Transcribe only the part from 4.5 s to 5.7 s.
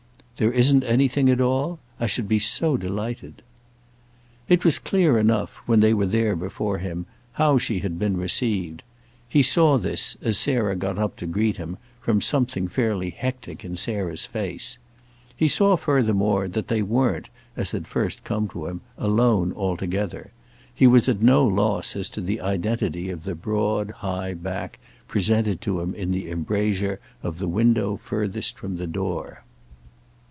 was clear enough,